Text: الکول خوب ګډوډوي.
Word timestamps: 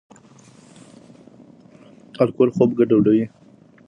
الکول 2.21 2.47
خوب 2.55 2.69
ګډوډوي. 2.79 3.25